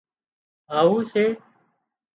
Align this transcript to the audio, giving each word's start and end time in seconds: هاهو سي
هاهو 0.71 0.99
سي 1.11 1.23